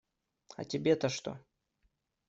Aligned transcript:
А 0.55 0.65
тебе-то 0.65 1.09
что? 1.09 1.37